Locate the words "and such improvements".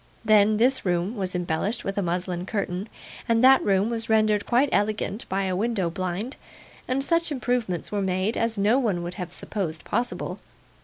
6.87-7.91